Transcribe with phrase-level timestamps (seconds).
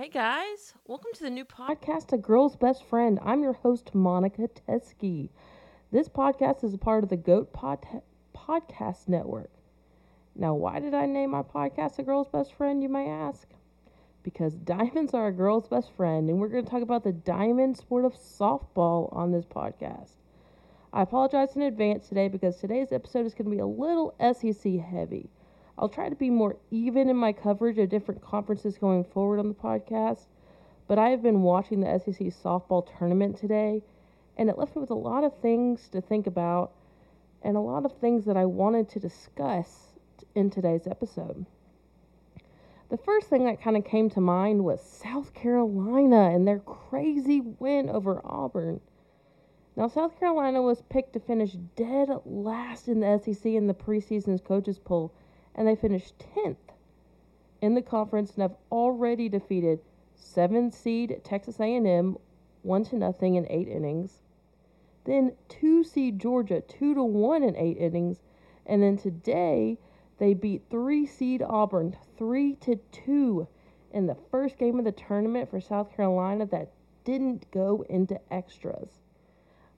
[0.00, 3.18] Hey guys, welcome to the new podcast, A Girl's Best Friend.
[3.22, 5.28] I'm your host, Monica Teskey.
[5.92, 8.00] This podcast is a part of the GOAT pod-
[8.34, 9.50] Podcast Network.
[10.34, 13.46] Now, why did I name my podcast A Girl's Best Friend, you may ask?
[14.22, 17.76] Because diamonds are a girl's best friend, and we're going to talk about the diamond
[17.76, 20.12] sport of softball on this podcast.
[20.94, 24.76] I apologize in advance today because today's episode is going to be a little SEC
[24.80, 25.28] heavy.
[25.80, 29.48] I'll try to be more even in my coverage of different conferences going forward on
[29.48, 30.26] the podcast.
[30.86, 33.82] But I have been watching the SEC softball tournament today,
[34.36, 36.72] and it left me with a lot of things to think about
[37.40, 39.94] and a lot of things that I wanted to discuss
[40.34, 41.46] in today's episode.
[42.90, 47.40] The first thing that kind of came to mind was South Carolina and their crazy
[47.40, 48.82] win over Auburn.
[49.76, 54.42] Now, South Carolina was picked to finish dead last in the SEC in the preseason's
[54.42, 55.14] coaches poll
[55.54, 56.56] and they finished 10th
[57.60, 59.80] in the conference and have already defeated
[60.14, 62.16] 7 seed Texas A&M
[62.62, 64.22] 1 to nothing in 8 innings.
[65.04, 68.22] Then 2 seed Georgia 2 to 1 in 8 innings
[68.66, 69.78] and then today
[70.18, 73.46] they beat 3 seed Auburn 3 to 2
[73.92, 76.70] in the first game of the tournament for South Carolina that
[77.04, 79.00] didn't go into extras.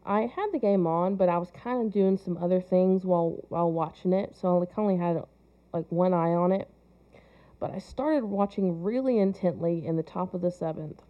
[0.04, 3.38] I had the game on, but I was kind of doing some other things while
[3.48, 5.22] while watching it, so I only had
[5.72, 6.68] like one eye on it.
[7.58, 11.02] But I started watching really intently in the top of the seventh.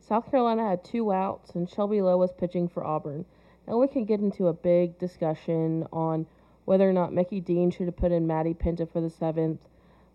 [0.00, 3.24] South Carolina had two outs, and Shelby Lowe was pitching for Auburn.
[3.66, 6.26] Now we can get into a big discussion on
[6.64, 9.60] whether or not Mickey Dean should have put in Maddie Penta for the seventh,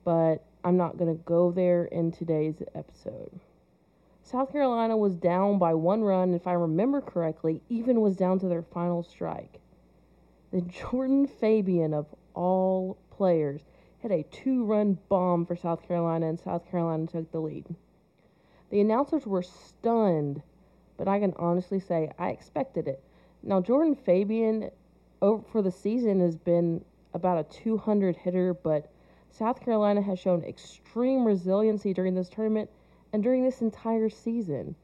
[0.04, 3.40] but I'm not going to go there in today's episode.
[4.24, 8.48] South Carolina was down by one run, if I remember correctly, even was down to
[8.50, 9.62] their final strike.
[10.52, 13.62] Then Jordan Fabian, of all players,
[14.00, 17.66] hit a two run bomb for South Carolina, and South Carolina took the lead.
[18.70, 20.42] The announcers were stunned,
[20.98, 23.04] but I can honestly say I expected it.
[23.44, 24.70] Now, Jordan Fabian
[25.22, 26.84] over for the season has been
[27.14, 28.91] about a 200 hitter, but
[29.31, 32.70] South Carolina has shown extreme resiliency during this tournament
[33.14, 34.75] and during this entire season.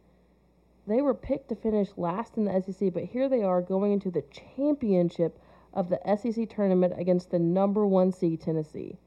[0.87, 4.11] They were picked to finish last in the SEC, but here they are going into
[4.11, 5.39] the championship
[5.73, 8.97] of the SEC tournament against the number one seed Tennessee.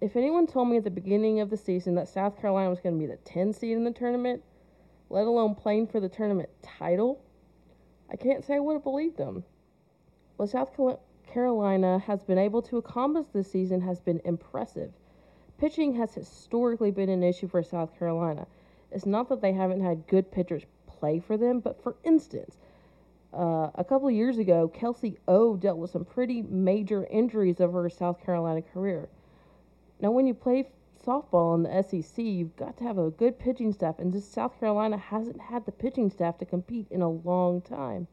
[0.00, 2.98] If anyone told me at the beginning of the season that South Carolina was going
[2.98, 4.42] to be the 10 seed in the tournament,
[5.10, 7.22] let alone playing for the tournament title,
[8.10, 9.44] I can't say I would have believed them.
[10.36, 10.70] What South
[11.26, 14.92] Carolina has been able to accomplish this season has been impressive.
[15.58, 18.46] Pitching has historically been an issue for South Carolina.
[18.90, 22.56] It's not that they haven't had good pitchers play for them, but for instance,
[23.34, 27.90] uh, a couple years ago, Kelsey O dealt with some pretty major injuries over her
[27.90, 29.08] South Carolina career.
[30.00, 30.68] Now, when you play
[31.04, 34.58] softball in the SEC, you've got to have a good pitching staff, and just South
[34.58, 38.06] Carolina hasn't had the pitching staff to compete in a long time.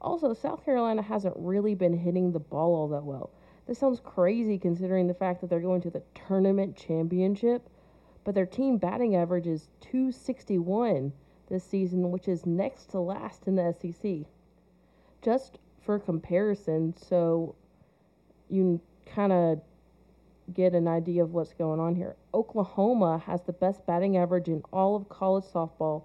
[0.00, 3.30] Also, South Carolina hasn't really been hitting the ball all that well.
[3.66, 7.68] This sounds crazy considering the fact that they're going to the tournament championship,
[8.24, 11.12] but their team batting average is 261
[11.48, 14.26] this season, which is next to last in the SEC.
[15.22, 17.54] Just for comparison, so
[18.48, 19.60] you kind of
[20.54, 22.16] get an idea of what's going on here.
[22.34, 26.02] Oklahoma has the best batting average in all of college softball,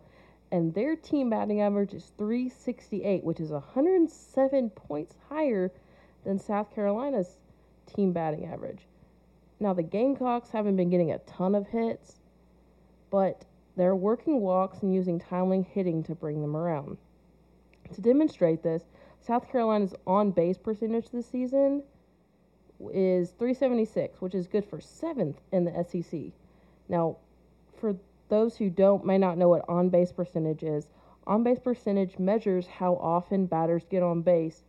[0.52, 5.72] and their team batting average is 368, which is 107 points higher
[6.24, 7.38] than South Carolina's
[7.86, 8.88] team batting average.
[9.60, 12.20] Now, the Gamecocks haven't been getting a ton of hits,
[13.10, 13.46] but
[13.78, 16.98] they're working walks and using timely hitting to bring them around.
[17.94, 18.84] To demonstrate this,
[19.22, 21.84] South Carolina's on base percentage this season
[22.92, 26.32] is 376, which is good for seventh in the SEC.
[26.90, 27.18] Now,
[27.80, 27.96] for
[28.30, 30.88] those who don't may not know what on base percentage is,
[31.26, 34.64] on base percentage measures how often batters get on base,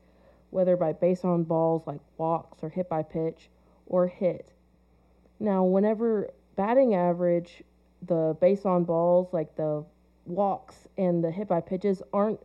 [0.51, 3.49] whether by base on balls like walks or hit by pitch
[3.87, 4.53] or hit.
[5.41, 7.63] Now, whenever batting average
[8.07, 9.85] the base on balls, like the
[10.27, 12.41] walks and the hit by pitches, aren't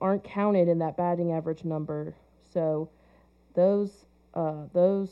[0.00, 2.14] aren't counted in that batting average number.
[2.52, 2.88] So
[3.54, 5.10] those uh, those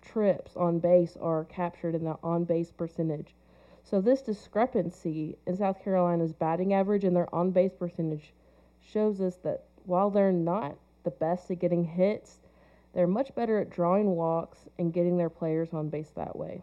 [0.00, 3.34] trips on base are captured in the on base percentage.
[3.84, 8.32] So this discrepancy in South Carolina's batting average and their on base percentage
[8.80, 12.38] shows us that while they're not the best at getting hits,
[12.94, 16.62] they're much better at drawing walks and getting their players on base that way.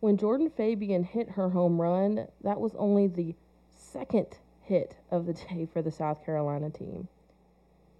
[0.00, 3.34] When Jordan Fabian hit her home run, that was only the
[3.68, 7.08] second hit of the day for the South Carolina team.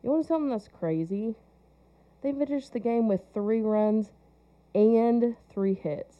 [0.02, 1.34] You want something that's crazy?
[2.22, 4.12] They finished the game with three runs
[4.74, 6.18] and three hits.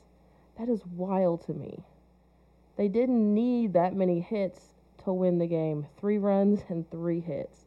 [0.59, 1.85] That is wild to me.
[2.77, 4.61] They didn't need that many hits
[5.05, 7.67] to win the game three runs and three hits.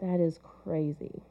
[0.00, 1.22] That is crazy.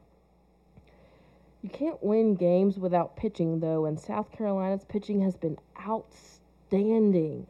[1.64, 7.46] You can't win games without pitching, though, and South Carolina's pitching has been outstanding.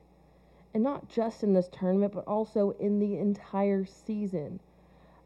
[0.72, 4.60] And not just in this tournament, but also in the entire season.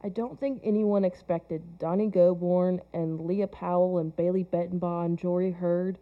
[0.03, 5.55] I don't think anyone expected Donnie Gobourne and Leah Powell and Bailey Betenbaugh and Jori
[5.55, 5.99] Heard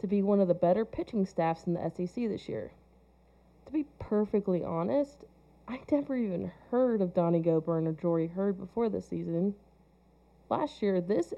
[0.00, 2.72] to be one of the better pitching staffs in the SEC this year.
[3.66, 5.22] To be perfectly honest,
[5.68, 9.54] I never even heard of Donnie Gobourne or Jori Heard before this season.
[10.50, 11.32] Last year, this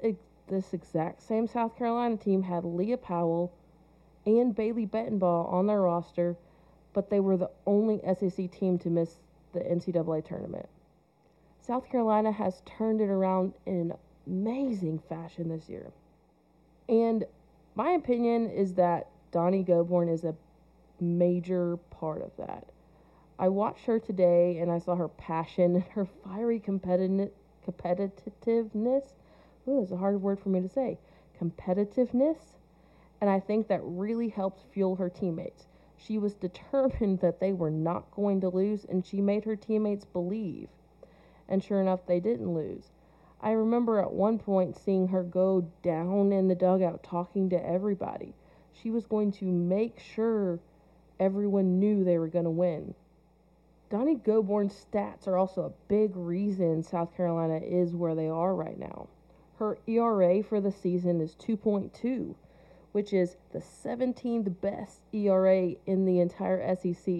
[0.47, 3.51] this exact same South Carolina team had Leah Powell
[4.25, 6.35] and Bailey Betenbaugh on their roster,
[6.93, 9.19] but they were the only SEC team to miss
[9.53, 10.67] the NCAA tournament.
[11.59, 13.93] South Carolina has turned it around in
[14.25, 15.91] amazing fashion this year.
[16.89, 17.25] And
[17.75, 20.35] my opinion is that Donnie Gobourne is a
[20.99, 22.65] major part of that.
[23.39, 27.31] I watched her today and I saw her passion and her fiery competitive
[27.67, 29.03] competitiveness.
[29.67, 30.97] Ooh, that's a hard word for me to say.
[31.39, 32.37] Competitiveness.
[33.19, 35.67] And I think that really helped fuel her teammates.
[35.97, 40.05] She was determined that they were not going to lose, and she made her teammates
[40.05, 40.69] believe
[41.49, 42.91] and sure enough, they didn't lose.
[43.39, 48.33] I remember at one point seeing her go down in the dugout talking to everybody.
[48.73, 50.59] She was going to make sure
[51.19, 52.93] everyone knew they were going to win.
[53.89, 58.77] Donnie Gobourne's stats are also a big reason South Carolina is where they are right
[58.77, 59.07] now.
[59.59, 62.35] Her ERA for the season is 2.2,
[62.91, 67.15] which is the 17th best ERA in the entire SEC.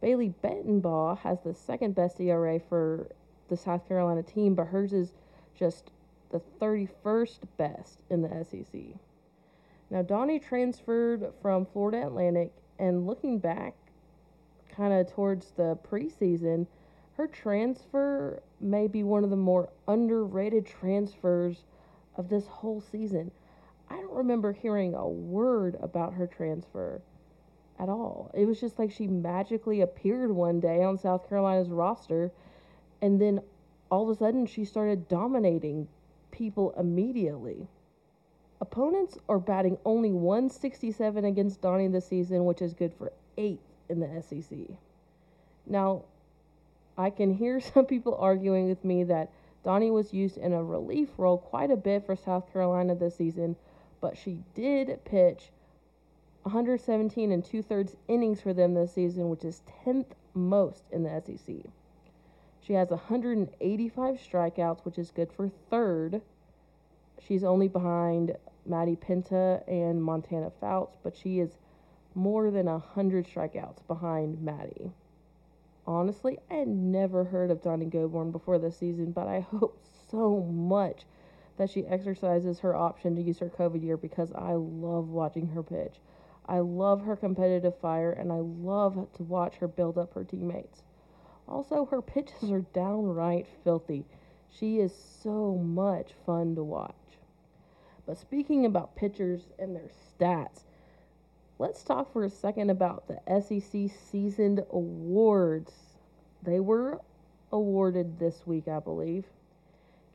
[0.00, 3.08] Bailey Betenbaugh has the second best ERA for
[3.48, 5.14] the South Carolina team, but hers is
[5.54, 5.90] just
[6.30, 8.80] the 31st best in the SEC.
[9.90, 13.74] Now, Donnie transferred from Florida Atlantic, and looking back
[14.68, 16.66] kind of towards the preseason,
[17.16, 21.64] her transfer may be one of the more underrated transfers
[22.16, 23.30] of this whole season.
[23.88, 27.00] I don't remember hearing a word about her transfer
[27.78, 28.30] at all.
[28.34, 32.32] It was just like she magically appeared one day on South Carolina's roster,
[33.00, 33.40] and then
[33.90, 35.88] all of a sudden she started dominating
[36.30, 37.66] people immediately.
[38.60, 44.00] Opponents are batting only 167 against Donnie this season, which is good for eighth in
[44.00, 44.58] the SEC.
[45.66, 46.04] Now,
[46.98, 49.30] I can hear some people arguing with me that
[49.64, 53.56] Donnie was used in a relief role quite a bit for South Carolina this season,
[54.00, 55.50] but she did pitch
[56.44, 61.22] 117 and two thirds innings for them this season, which is 10th most in the
[61.26, 61.56] SEC.
[62.60, 66.20] She has 185 strikeouts, which is good for third.
[67.20, 71.50] She's only behind Maddie Penta and Montana Fouts, but she is
[72.14, 74.92] more than 100 strikeouts behind Maddie.
[75.86, 79.78] Honestly, I had never heard of Donnie Gobourne before this season, but I hope
[80.10, 81.04] so much
[81.56, 85.62] that she exercises her option to use her COVID year because I love watching her
[85.62, 86.00] pitch.
[86.48, 90.82] I love her competitive fire and I love to watch her build up her teammates.
[91.48, 94.04] Also, her pitches are downright filthy.
[94.50, 96.94] She is so much fun to watch.
[98.06, 100.62] But speaking about pitchers and their stats,
[101.58, 105.85] let's talk for a second about the SEC Seasoned Awards.
[106.42, 107.00] They were
[107.52, 109.24] awarded this week, I believe.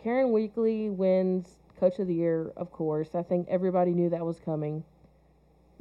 [0.03, 1.47] Karen Weekly wins
[1.79, 3.15] Coach of the Year, of course.
[3.15, 4.83] I think everybody knew that was coming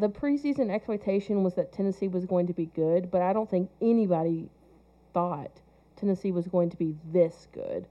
[0.01, 3.69] the preseason expectation was that Tennessee was going to be good, but I don't think
[3.83, 4.49] anybody
[5.13, 5.51] thought
[5.97, 7.87] Tennessee was going to be this good.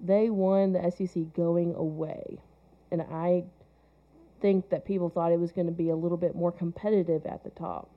[0.00, 2.38] They won the SEC going away,
[2.90, 3.44] and I
[4.40, 7.44] think that people thought it was going to be a little bit more competitive at
[7.44, 7.90] the top.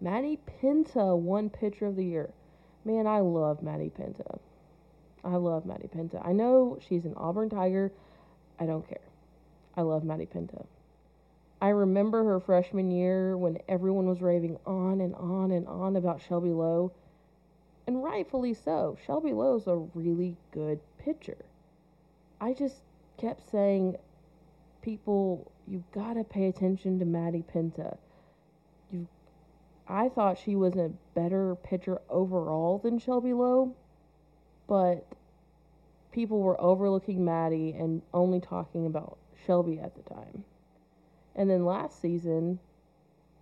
[0.00, 2.30] Maddie Penta won Pitcher of the Year.
[2.88, 4.38] Man, I love Maddie Penta.
[5.22, 6.26] I love Maddie Penta.
[6.26, 7.92] I know she's an Auburn Tiger.
[8.58, 9.02] I don't care.
[9.76, 10.64] I love Maddie Penta.
[11.60, 16.22] I remember her freshman year when everyone was raving on and on and on about
[16.26, 16.90] Shelby Lowe.
[17.86, 18.96] And rightfully so.
[19.04, 21.44] Shelby Lowe's a really good pitcher.
[22.40, 22.76] I just
[23.18, 23.98] kept saying,
[24.80, 27.98] people, you've got to pay attention to Maddie Penta.
[28.90, 29.06] You,
[29.88, 33.74] I thought she was a better pitcher overall than Shelby Lowe,
[34.66, 35.06] but
[36.12, 39.16] people were overlooking Maddie and only talking about
[39.46, 40.44] Shelby at the time.
[41.34, 42.58] And then last season,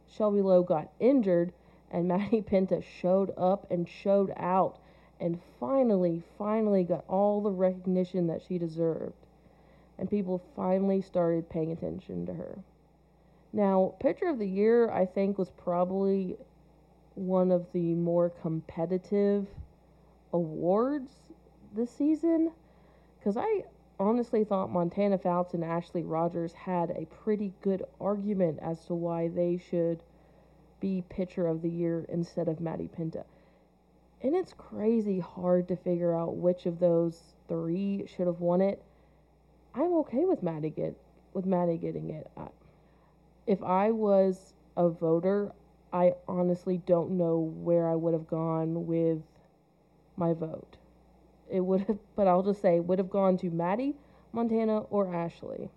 [0.09, 1.53] Shelby Lowe got injured,
[1.91, 4.79] and Maddie Penta showed up and showed out
[5.19, 9.15] and finally, finally got all the recognition that she deserved.
[9.99, 12.59] And people finally started paying attention to her.
[13.57, 16.37] Now, pitcher of the year, I think, was probably
[17.15, 19.47] one of the more competitive
[20.35, 21.11] awards
[21.75, 22.53] this season
[23.19, 23.65] because I
[23.99, 29.29] honestly thought Montana Fouts and Ashley Rogers had a pretty good argument as to why
[29.29, 30.03] they should
[30.79, 33.25] be pitcher of the year instead of Maddie Penta.
[34.21, 38.83] And it's crazy hard to figure out which of those three should have won it.
[39.75, 40.95] I'm okay with Maddie get
[41.33, 42.31] with Maddie getting it.
[42.37, 42.49] I,
[43.47, 45.53] if I was a voter,
[45.93, 49.23] I honestly don't know where I would have gone with
[50.17, 50.77] my vote.
[51.51, 53.95] It would have, but I'll just say, would have gone to Maddie,
[54.33, 55.71] Montana, or Ashley.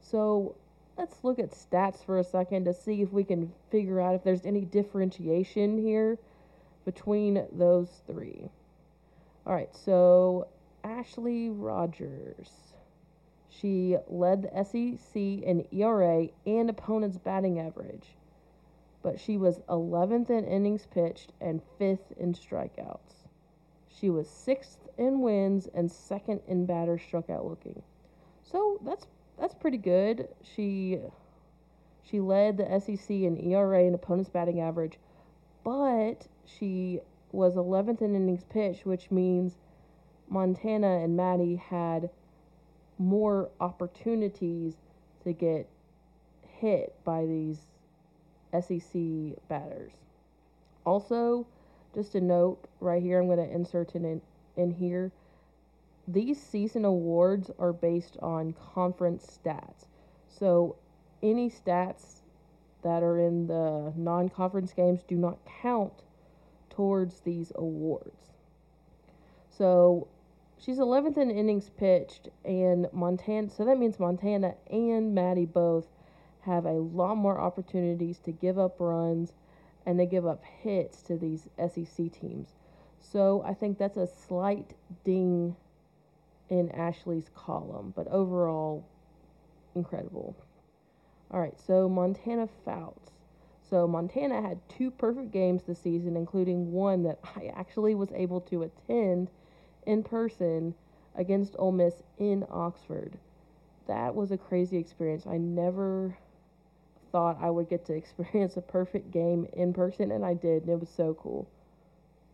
[0.00, 0.54] So
[0.96, 4.24] let's look at stats for a second to see if we can figure out if
[4.24, 6.18] there's any differentiation here
[6.84, 8.48] between those three.
[9.46, 10.48] All right, so
[10.84, 12.50] Ashley Rogers.
[13.60, 18.14] She led the SEC in ERA and opponent's batting average,
[19.02, 23.24] but she was 11th in innings pitched and 5th in strikeouts.
[23.88, 27.82] She was 6th in wins and 2nd in batters struck out looking.
[28.42, 29.06] So that's
[29.38, 30.28] that's pretty good.
[30.42, 31.00] She
[32.02, 34.98] she led the SEC in ERA and opponent's batting average,
[35.64, 37.00] but she
[37.32, 39.56] was 11th in innings pitched, which means
[40.28, 42.10] Montana and Maddie had
[42.98, 44.74] more opportunities
[45.24, 45.68] to get
[46.60, 47.58] hit by these
[48.52, 49.92] SEC batters.
[50.84, 51.46] Also,
[51.94, 54.20] just a note right here, I'm going to insert it in,
[54.56, 55.12] in here.
[56.08, 59.86] These season awards are based on conference stats.
[60.28, 60.76] So,
[61.22, 62.20] any stats
[62.82, 66.04] that are in the non conference games do not count
[66.70, 68.32] towards these awards.
[69.48, 70.06] So,
[70.58, 73.50] she's 11th in innings pitched, and Montana.
[73.50, 75.86] So that means Montana and Maddie both
[76.40, 79.32] have a lot more opportunities to give up runs,
[79.84, 82.54] and they give up hits to these SEC teams.
[83.00, 85.56] So I think that's a slight ding
[86.48, 88.84] in Ashley's column, but overall,
[89.74, 90.36] incredible.
[91.30, 93.10] All right, so Montana Fouts.
[93.68, 98.40] So Montana had two perfect games this season, including one that I actually was able
[98.42, 99.30] to attend
[99.86, 100.74] in person
[101.14, 103.16] against Ole Miss in Oxford.
[103.86, 105.26] That was a crazy experience.
[105.26, 106.16] I never
[107.12, 110.70] thought I would get to experience a perfect game in person, and I did, and
[110.70, 111.48] it was so cool.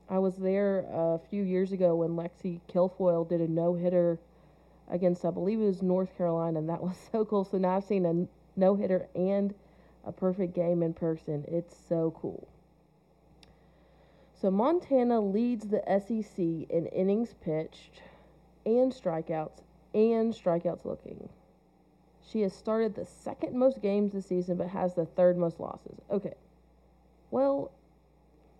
[0.08, 4.18] I was there a few years ago when Lexi Kilfoyle did a no hitter
[4.90, 7.44] against, I believe it was North Carolina, and that was so cool.
[7.44, 8.26] So now I've seen a
[8.58, 9.54] no hitter and
[10.04, 11.44] a perfect game in person.
[11.48, 12.48] It's so cool.
[14.42, 18.02] So Montana leads the SEC in innings pitched
[18.66, 19.60] and strikeouts
[19.94, 21.28] and strikeouts looking.
[22.28, 26.00] She has started the second most games this season but has the third most losses.
[26.10, 26.34] Okay.
[27.30, 27.70] Well,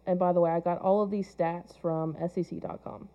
[0.07, 3.09] and by the way, I got all of these stats from SEC.com.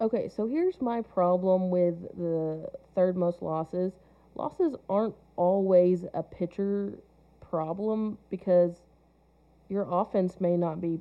[0.00, 3.94] Okay, so here's my problem with the third most losses.
[4.36, 7.00] Losses aren't always a pitcher
[7.40, 8.76] problem because
[9.68, 11.00] your offense may not be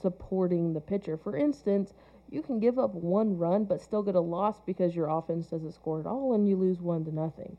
[0.00, 1.16] supporting the pitcher.
[1.16, 1.94] For instance,
[2.30, 5.72] you can give up one run but still get a loss because your offense doesn't
[5.72, 7.56] score at all and you lose one to nothing.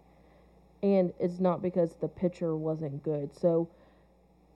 [0.84, 3.36] And it's not because the pitcher wasn't good.
[3.36, 3.70] So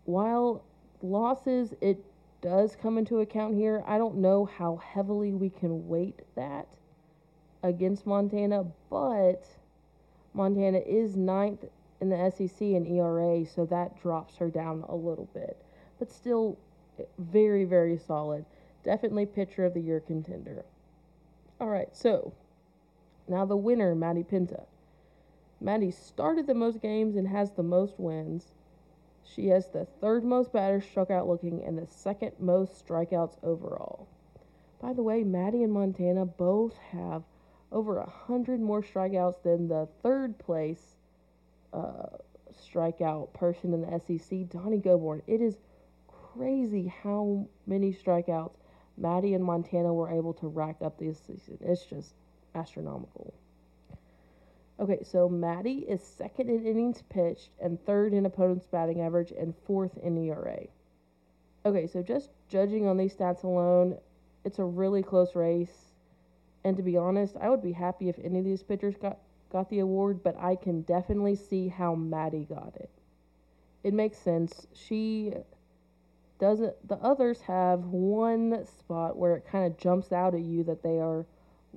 [0.06, 0.64] while
[1.02, 2.04] losses it
[2.42, 6.68] does come into account here, I don't know how heavily we can weight that
[7.64, 9.48] against Montana, but
[10.34, 11.66] Montana is ninth
[12.02, 15.65] in the SEC in ERA, so that drops her down a little bit
[16.00, 16.58] but still
[17.18, 18.46] very, very solid.
[18.84, 20.66] Definitely pitcher of the year contender.
[21.60, 22.34] All right, so
[23.28, 24.66] now the winner, Maddie Penta.
[25.60, 28.54] Maddie started the most games and has the most wins.
[29.24, 34.08] She has the third most batters struck out looking and the second most strikeouts overall.
[34.82, 37.24] By the way, Maddie and Montana both have
[37.72, 40.98] over a hundred more strikeouts than the third place
[41.74, 42.18] uh,
[42.54, 45.24] strikeout person in the SEC, Donnie Gobourne.
[45.26, 45.58] It is
[46.38, 48.56] crazy how many strikeouts
[48.98, 51.58] Maddie and Montana were able to rack up this season.
[51.62, 52.14] It's just
[52.54, 53.34] astronomical.
[54.80, 59.54] Okay, so Maddie is second in innings pitched and third in opponent's batting average and
[59.66, 60.64] fourth in ERA.
[61.66, 63.98] Okay, so just judging on these stats alone,
[64.44, 65.94] it's a really close race.
[66.64, 69.20] And to be honest, I would be happy if any of these pitchers got,
[69.52, 72.90] got the award, but I can definitely see how Maddie got it.
[73.84, 74.68] It makes sense.
[74.74, 75.34] She
[76.40, 80.84] doesn't the others have one spot where it kind of jumps out at you that
[80.84, 81.26] they are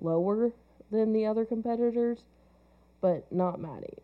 [0.01, 0.53] lower
[0.91, 2.19] than the other competitors,
[3.01, 3.99] but not Maddie.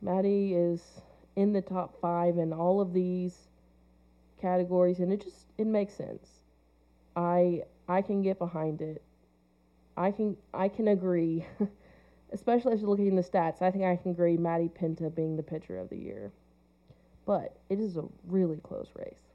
[0.00, 1.00] Maddie is
[1.34, 3.48] in the top five in all of these
[4.40, 6.40] categories, and it just it makes sense.
[7.16, 9.02] I I can get behind it.
[9.96, 11.44] I can I can agree,
[12.32, 13.62] especially if you're looking at the stats.
[13.62, 16.32] I think I can agree Maddie Penta being the pitcher of the year,
[17.24, 19.25] but it is a really close race.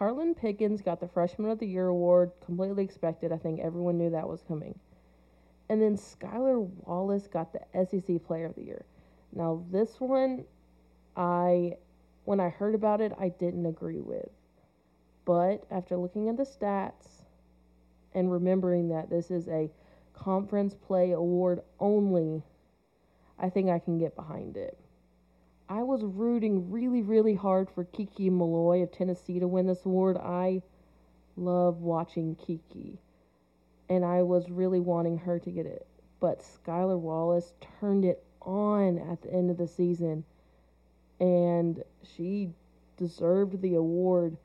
[0.00, 3.32] Carlin Pickens got the Freshman of the Year award, completely expected.
[3.32, 4.78] I think everyone knew that was coming.
[5.68, 8.86] And then Skylar Wallace got the SEC Player of the Year.
[9.34, 10.46] Now, this one,
[11.18, 11.76] I,
[12.24, 14.30] when I heard about it, I didn't agree with.
[15.26, 17.26] But after looking at the stats
[18.14, 19.70] and remembering that this is a
[20.14, 22.42] conference play award only,
[23.38, 24.79] I think I can get behind it.
[25.70, 30.16] I was rooting really, really hard for Kiki Milloy of Tennessee to win this award.
[30.16, 30.62] I
[31.36, 32.98] love watching Kiki,
[33.88, 35.86] and I was really wanting her to get it.
[36.18, 40.24] But Skylar Wallace turned it on at the end of the season,
[41.20, 42.50] and she
[42.96, 44.36] deserved the award.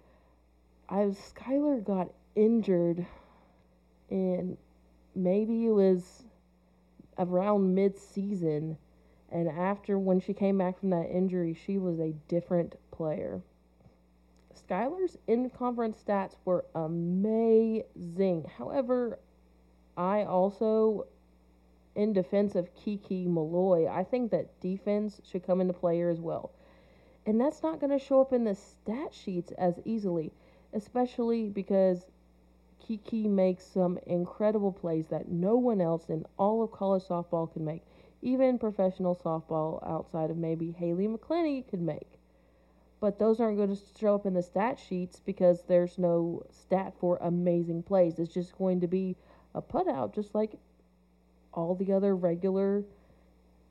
[0.88, 3.04] I Skylar got injured,
[4.12, 4.58] and
[5.16, 6.24] maybe it was
[7.18, 8.78] around mid-season
[9.36, 13.42] and after when she came back from that injury, she was a different player.
[14.56, 18.50] Skylar's in conference stats were amazing.
[18.58, 19.20] However,
[19.98, 21.08] I also,
[21.96, 26.52] in defense of Kiki Milloy, I think that defense should come into play as well.
[27.26, 30.32] And that's not going to show up in the stat sheets as easily,
[30.72, 32.06] especially because
[32.80, 37.66] Kiki makes some incredible plays that no one else in all of college softball can
[37.66, 37.82] make
[38.22, 42.20] even professional softball outside of maybe Haylie McCleney could make.
[43.00, 46.94] But those aren't going to show up in the stat sheets because there's no stat
[47.00, 48.18] for amazing plays.
[48.20, 49.16] It's just going to be
[49.54, 50.54] a putout, just like
[51.54, 52.84] all the other regular,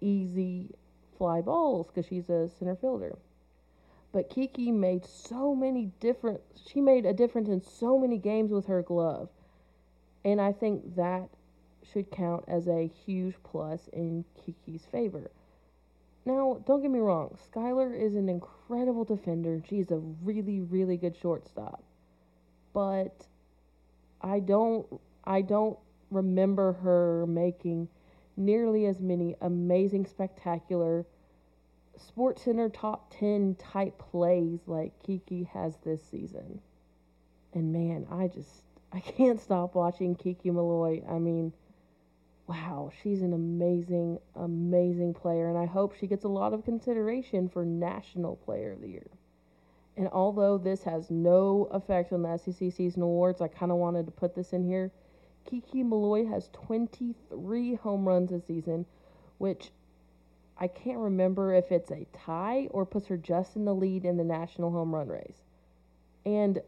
[0.01, 0.71] easy
[1.17, 3.17] fly balls because she's a center fielder.
[4.13, 8.67] But Kiki made so many different, she made a difference in so many games with
[8.67, 9.29] her glove.
[10.25, 11.29] And I think that
[11.93, 15.31] should count as a huge plus in Kiki's favor.
[16.27, 19.63] Now, don't get me wrong, Skylar is an incredible defender.
[19.69, 21.83] She's a really, really good shortstop.
[22.73, 23.27] But
[24.21, 24.87] I don't
[25.25, 25.79] I don't
[26.11, 27.89] remember her making
[28.37, 31.05] nearly as many amazing, spectacular
[31.97, 36.61] Sports Center top 10 type plays like Kiki has this season.
[37.53, 41.09] And man, I just I can't stop watching Kiki Milloy.
[41.11, 41.53] I mean,
[42.47, 47.49] wow, she's an amazing, amazing player, and I hope she gets a lot of consideration
[47.49, 49.07] for National Player of the Year.
[49.97, 54.07] And although this has no effect on the SEC season awards, I kind of wanted
[54.07, 54.91] to put this in here.
[55.47, 58.87] Kiki Milloy has 23 home runs this season,
[59.39, 59.71] which
[60.59, 64.17] I can't remember if it's a tie or puts her just in the lead in
[64.17, 65.43] the national home run race.
[66.27, 66.61] And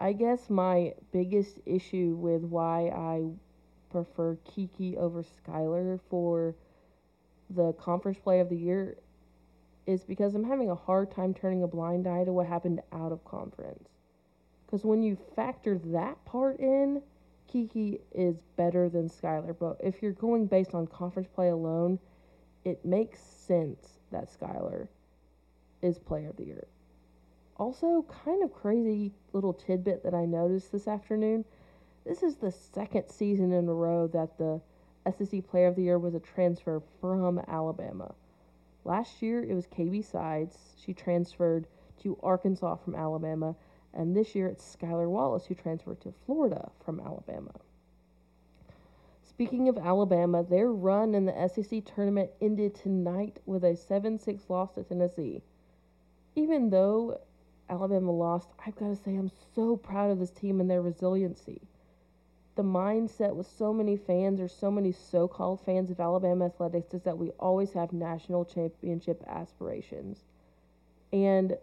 [0.00, 3.30] I guess my biggest issue with why I
[3.90, 6.54] prefer Kiki over Skylar for
[7.50, 8.96] the conference play of the year
[9.86, 13.12] is because I'm having a hard time turning a blind eye to what happened out
[13.12, 13.88] of conference.
[14.66, 17.02] Because when you factor that part in,
[17.48, 19.56] Kiki is better than Skylar.
[19.58, 21.98] But if you're going based on conference play alone,
[22.64, 24.86] it makes sense that Skylar
[25.82, 26.66] is player of the year.
[27.56, 31.44] Also, kind of crazy little tidbit that I noticed this afternoon
[32.10, 34.60] this is the second season in a row that the
[35.16, 38.12] SEC Player of the Year was a transfer from Alabama.
[38.84, 40.58] Last year it was KB Sides.
[40.84, 41.68] She transferred
[42.02, 43.54] to Arkansas from Alabama.
[43.94, 47.52] And this year it's Skylar Wallace who transferred to Florida from Alabama.
[49.22, 54.50] Speaking of Alabama, their run in the SEC tournament ended tonight with a 7 6
[54.50, 55.42] loss to Tennessee.
[56.34, 57.20] Even though
[57.68, 61.60] Alabama lost, I've got to say I'm so proud of this team and their resiliency
[62.56, 67.02] the mindset with so many fans or so many so-called fans of Alabama athletics is
[67.02, 70.24] that we always have national championship aspirations.
[71.12, 71.56] And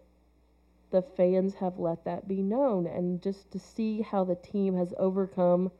[0.91, 4.93] the fans have let that be known and just to see how the team has
[4.97, 5.71] overcome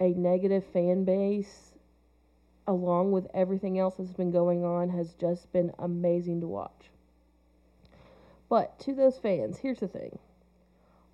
[0.00, 1.72] a negative fan base
[2.66, 6.90] along with everything else that's been going on has just been amazing to watch.
[8.48, 10.18] But to those fans, here's the thing.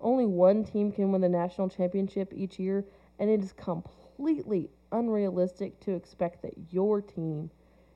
[0.05, 2.85] Only one team can win the national championship each year,
[3.17, 7.49] and it is completely unrealistic to expect that your team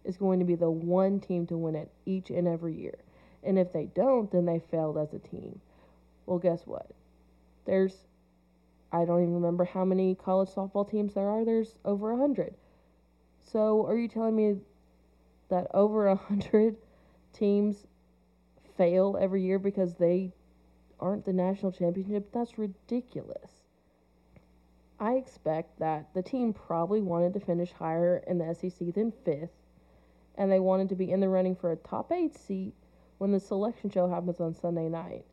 [0.04, 2.98] is going to be the one team to win it each and every year.
[3.44, 5.62] And if they don't, then they failed as a team.
[6.26, 6.90] Well, guess what?
[7.66, 8.08] There's,
[8.92, 11.46] I don't even remember how many college softball teams there are.
[11.46, 12.56] There's over a hundred.
[13.44, 14.58] So are you telling me
[15.50, 16.76] that over a hundred
[17.34, 17.86] teams
[18.78, 20.34] fail every year because they
[21.00, 23.52] aren't the national championship, that's ridiculous.
[25.00, 29.56] I expect that the team probably wanted to finish higher in the SEC than fifth,
[30.36, 32.74] and they wanted to be in the running for a top eight seat
[33.18, 35.26] when the selection show happens on Sunday night.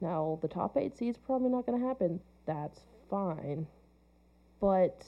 [0.00, 2.20] Now, the top eight seed is probably not going to happen.
[2.44, 3.66] That's fine.
[4.60, 5.04] But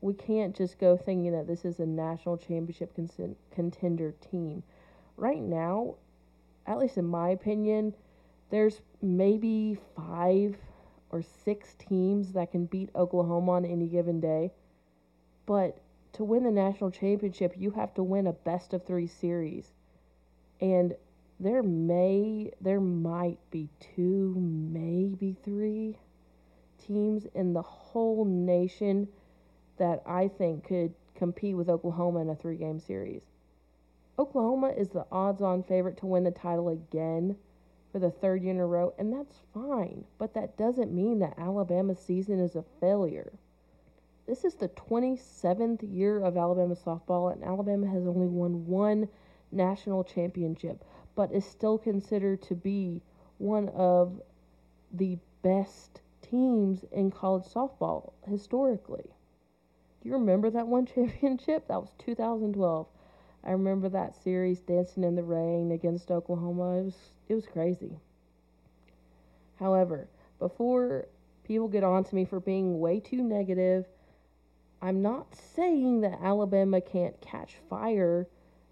[0.00, 4.62] we can't just go thinking that this is a national championship con- contender team.
[5.16, 5.96] Right now,
[6.66, 7.94] at least in my opinion,
[8.50, 10.56] there's maybe five
[11.10, 14.52] or six teams that can beat Oklahoma on any given day.
[15.46, 15.78] But
[16.12, 19.72] to win the national championship, you have to win a best of three series.
[20.60, 20.94] And
[21.38, 25.96] there may, there might be two, maybe three
[26.78, 29.08] teams in the whole nation
[29.78, 33.22] that I think could compete with Oklahoma in a three game series.
[34.18, 37.36] Oklahoma is the odds on favorite to win the title again
[37.92, 41.38] for the third year in a row, and that's fine, but that doesn't mean that
[41.38, 43.32] Alabama's season is a failure.
[44.26, 49.08] This is the 27th year of Alabama softball, and Alabama has only won one
[49.50, 53.02] national championship, but is still considered to be
[53.38, 54.20] one of
[54.92, 59.10] the best teams in college softball historically.
[60.00, 61.66] Do you remember that one championship?
[61.68, 62.86] That was 2012.
[63.42, 66.78] I remember that series dancing in the rain against Oklahoma.
[66.78, 66.96] It was
[67.28, 67.98] it was crazy.
[69.58, 71.06] However, before
[71.44, 73.86] people get on to me for being way too negative,
[74.82, 78.26] I'm not saying that Alabama can't catch fire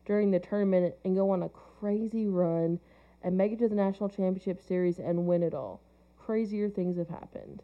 [0.06, 2.80] during the tournament and go on a crazy run
[3.22, 5.80] and make it to the national championship series and win it all.
[6.18, 7.62] Crazier things have happened.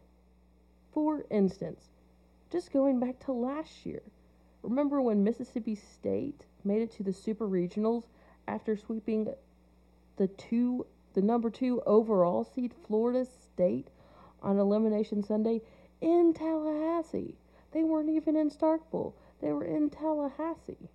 [0.91, 1.89] For instance,
[2.51, 4.01] just going back to last year,
[4.65, 8.03] remember when Mississippi State made it to the Super Regionals
[8.47, 9.33] after sweeping
[10.17, 13.87] the two the number 2 overall seed Florida State
[14.41, 15.61] on elimination Sunday
[16.01, 17.35] in Tallahassee.
[17.71, 19.13] They weren't even in Starkville.
[19.39, 20.89] They were in Tallahassee.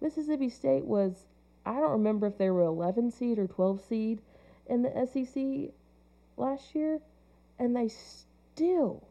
[0.00, 1.26] Mississippi State was
[1.66, 4.22] I don't remember if they were 11 seed or 12 seed
[4.66, 5.74] in the SEC
[6.36, 7.00] last year
[7.58, 9.02] and they still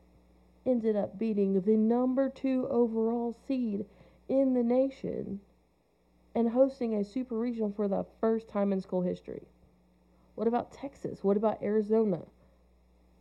[0.65, 3.85] ended up beating the number 2 overall seed
[4.29, 5.39] in the nation
[6.35, 9.47] and hosting a super regional for the first time in school history.
[10.35, 11.23] What about Texas?
[11.23, 12.21] What about Arizona?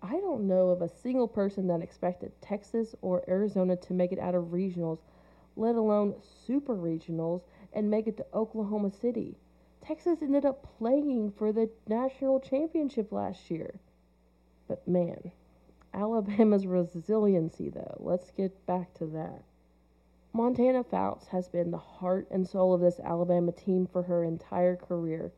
[0.00, 4.18] I don't know of a single person that expected Texas or Arizona to make it
[4.18, 4.98] out of regionals,
[5.57, 6.14] let alone
[6.46, 9.37] super regionals, and make it to Oklahoma City.
[9.81, 13.78] Texas ended up playing for the national championship last year.
[14.68, 15.33] But man,
[15.94, 19.42] Alabama's resiliency, though, let's get back to that.
[20.33, 24.74] Montana Fouts has been the heart and soul of this Alabama team for her entire
[24.74, 25.33] career.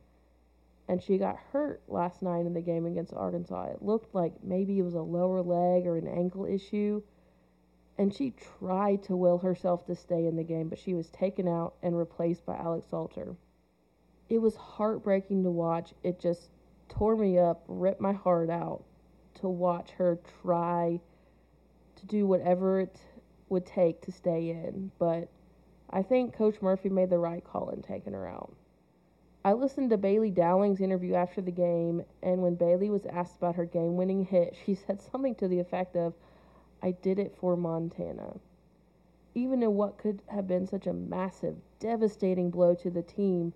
[0.86, 3.64] And she got hurt last night in the game against Arkansas.
[3.72, 7.02] It looked like maybe it was a lower leg or an ankle issue.
[7.98, 11.48] And she tried to will herself to stay in the game, but she was taken
[11.48, 13.34] out and replaced by Alex Salter.
[14.28, 15.94] It was heartbreaking to watch.
[16.04, 16.50] It just
[16.88, 18.84] tore me up, ripped my heart out
[19.34, 21.00] to watch her try
[21.96, 23.00] to do whatever it
[23.48, 25.28] would take to stay in, but
[25.90, 28.52] I think Coach Murphy made the right call in taking her out.
[29.44, 33.56] I listened to Bailey Dowling's interview after the game, and when Bailey was asked about
[33.56, 36.14] her game winning hit, she said something to the effect of,
[36.82, 38.36] I did it for Montana.
[39.34, 43.52] Even in what could have been such a massive, devastating blow to the team,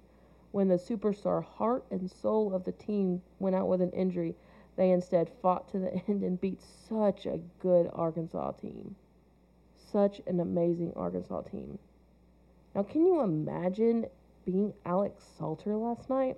[0.53, 4.35] when the superstar heart and soul of the team went out with an injury,
[4.79, 8.97] they instead fought to the end and beat such a good Arkansas team
[9.91, 11.79] such an amazing Arkansas team.
[12.75, 14.07] Now, can you imagine
[14.45, 16.37] being Alex Salter last night?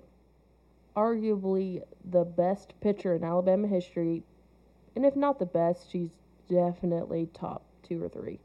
[0.95, 4.23] Arguably the best pitcher in Alabama history,
[4.95, 6.09] and if not the best, she's
[6.49, 8.39] definitely top two or three.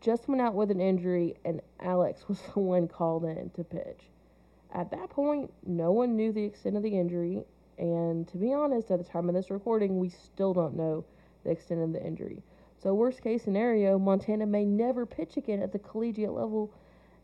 [0.00, 4.10] Just went out with an injury, and Alex was the one called in to pitch.
[4.72, 7.44] At that point, no one knew the extent of the injury,
[7.78, 11.04] and to be honest, at the time of this recording, we still don't know
[11.44, 12.42] the extent of the injury.
[12.82, 16.72] So, worst case scenario, Montana may never pitch again at the collegiate level,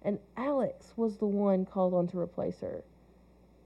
[0.02, 2.82] and Alex was the one called on to replace her.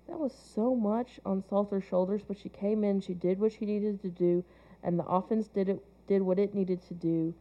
[0.09, 3.67] That was so much on Salter's shoulders, but she came in, she did what she
[3.67, 4.45] needed to do,
[4.83, 7.35] and the offense did it did what it needed to do,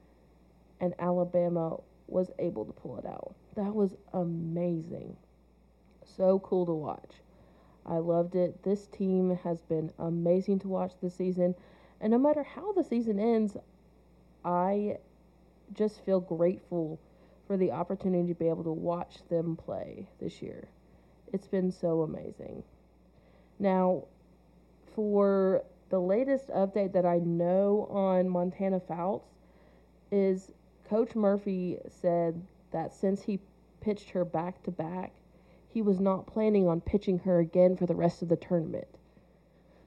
[0.82, 3.34] and Alabama was able to pull it out.
[3.56, 5.16] That was amazing.
[6.04, 7.22] So cool to watch.
[7.88, 8.64] I loved it.
[8.64, 11.56] This team has been amazing to watch this season.
[12.02, 13.56] And no matter how the season ends,
[14.44, 14.98] I
[15.74, 17.00] just feel grateful
[17.48, 20.68] for the opportunity to be able to watch them play this year.
[21.32, 22.64] It's been so amazing.
[23.60, 24.04] Now,
[24.94, 29.28] for the latest update that I know on Montana Fouts
[30.12, 30.52] is
[30.90, 33.40] Coach Murphy said that since he
[33.82, 35.12] pitched her back to back,
[35.78, 38.88] he was not planning on pitching her again for the rest of the tournament.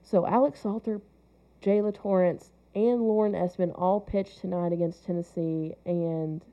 [0.03, 1.00] So Alex Salter,
[1.61, 6.44] Jaala Torrence, and Lauren Esman all pitched tonight against Tennessee, and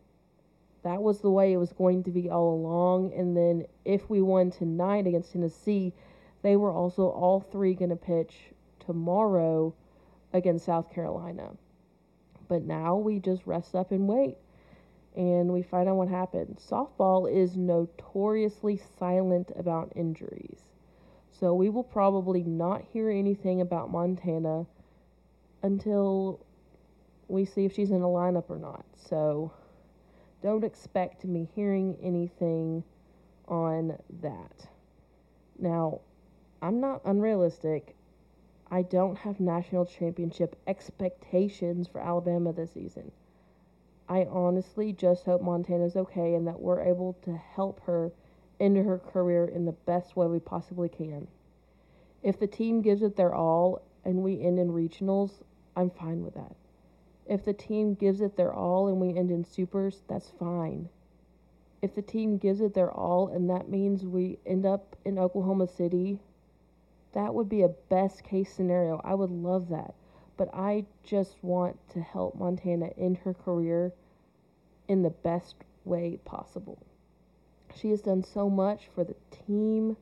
[0.82, 3.13] that was the way it was going to be all along.
[3.13, 5.93] And then if we won tonight against Tennessee,
[6.41, 8.34] they were also all three going to pitch
[8.80, 9.71] tomorrow
[10.34, 11.52] against South Carolina.
[12.47, 14.38] But now we just rest up and wait
[15.15, 16.58] and we find out what happened.
[16.58, 20.62] Softball is notoriously silent about injuries.
[21.32, 24.65] So we will probably not hear anything about Montana
[25.62, 26.39] until
[27.28, 28.86] we see if she's in a lineup or not.
[28.96, 29.52] So
[30.41, 32.84] don't expect me hearing anything
[33.48, 34.67] on that.
[35.60, 36.02] Now,
[36.62, 37.96] I'm not unrealistic.
[38.70, 43.12] I don't have national championship expectations for Alabama this season.
[44.10, 48.12] I honestly just hope Montana's okay and that we're able to help her
[48.60, 51.28] into her career in the best way we possibly can.
[52.24, 55.32] If the team gives it their all and we end in regionals,
[55.76, 56.56] I'm fine with that.
[57.26, 60.89] If the team gives it their all and we end in supers, that's fine.
[61.82, 65.67] If the team gives it their all and that means we end up in Oklahoma
[65.67, 66.20] City,
[67.13, 69.02] that would be a best case scenario.
[69.04, 69.93] I would love that.
[70.38, 73.91] But I just want to help Montana end her career
[74.88, 76.78] in the best way possible.
[77.76, 79.97] She has done so much for the team,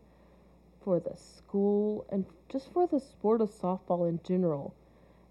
[0.83, 4.73] for the school, and just for the sport of softball in general.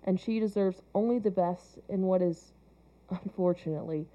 [0.02, 2.52] And she deserves only the best in what is,
[3.10, 4.06] unfortunately,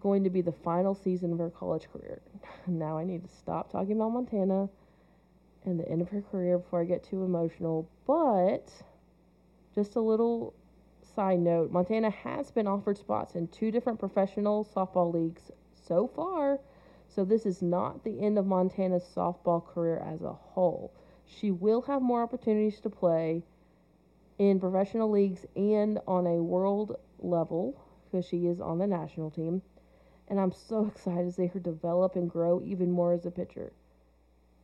[0.00, 2.20] going to be the final season of her college career.
[2.66, 4.68] Now I need to stop talking about Montana
[5.64, 7.88] and the end of her career before I get too emotional.
[8.06, 8.72] But
[9.76, 10.54] just a little
[11.02, 16.60] side note Montana has been offered spots in two different professional softball leagues so far.
[17.08, 20.94] So this is not the end of Montana's softball career as a whole.
[21.26, 23.42] She will have more opportunities to play
[24.38, 29.60] in professional leagues and on a world level because she is on the national team.
[30.28, 33.72] And I'm so excited to see her develop and grow even more as a pitcher.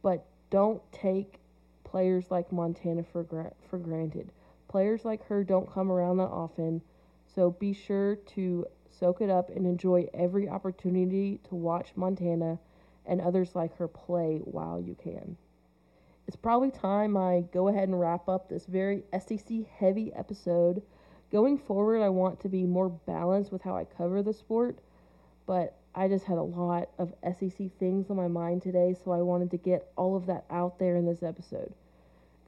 [0.03, 1.39] But don't take
[1.85, 4.33] players like Montana for gra- for granted.
[4.73, 6.81] Players like her don't come around that often,
[7.27, 12.59] so be sure to soak it up and enjoy every opportunity to watch Montana
[13.05, 15.37] and others like her play while you can.
[16.27, 20.81] It's probably time I go ahead and wrap up this very SEC heavy episode.
[21.31, 24.79] Going forward, I want to be more balanced with how I cover the sport,
[25.45, 29.21] but I just had a lot of SEC things on my mind today, so I
[29.21, 31.75] wanted to get all of that out there in this episode.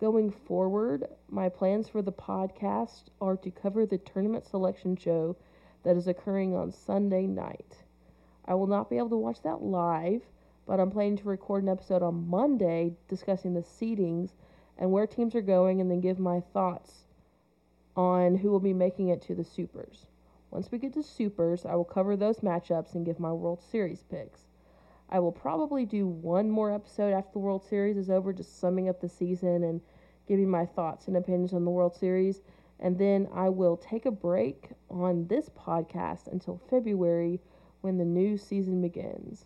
[0.05, 5.35] Going forward, my plans for the podcast are to cover the tournament selection show
[5.83, 7.79] that is occurring on Sunday night.
[8.45, 10.21] I will not be able to watch that live,
[10.67, 14.33] but I'm planning to record an episode on Monday discussing the seedings
[14.77, 17.07] and where teams are going and then give my thoughts
[17.97, 20.09] on who will be making it to the Supers.
[20.51, 24.03] Once we get to Supers, I will cover those matchups and give my World Series
[24.03, 24.49] picks.
[25.09, 28.91] I will probably do one more episode after the World Series is over, just summing
[28.91, 29.81] up the season and
[30.27, 32.41] giving my thoughts and opinions on the World Series.
[32.81, 37.41] And then I will take a break on this podcast until February
[37.81, 39.45] when the new season begins.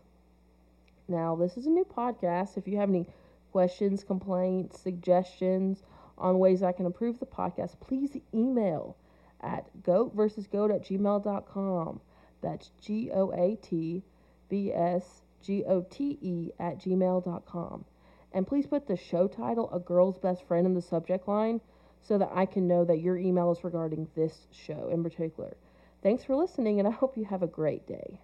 [1.08, 2.56] Now, this is a new podcast.
[2.56, 3.06] If you have any
[3.52, 5.82] questions, complaints, suggestions
[6.16, 8.96] on ways I can improve the podcast, please email
[9.40, 12.00] at goat versus goat at gmail.com.
[12.40, 14.02] That's G O A T
[14.50, 17.84] V S G O T E at gmail.com.
[18.32, 21.60] And please put the show title, A Girl's Best Friend, in the subject line
[22.02, 25.56] so that I can know that your email is regarding this show in particular.
[26.02, 28.20] Thanks for listening, and I hope you have a great day.